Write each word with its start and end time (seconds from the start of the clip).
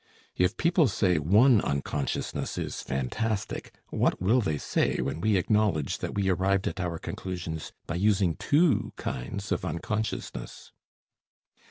If 0.35 0.57
people 0.57 0.87
say 0.87 1.19
one 1.19 1.61
unconsciousness 1.61 2.57
is 2.57 2.81
fantastic, 2.81 3.71
what 3.91 4.19
will 4.19 4.41
they 4.41 4.57
say 4.57 4.97
when 4.99 5.21
we 5.21 5.37
acknowledge 5.37 5.99
that 5.99 6.15
we 6.15 6.27
arrived 6.27 6.67
at 6.67 6.79
our 6.79 6.97
conclusions 6.97 7.71
by 7.85 7.97
using 7.97 8.33
two 8.37 8.93
kinds 8.95 9.51
of 9.51 9.63
unconsciousness? 9.63 10.71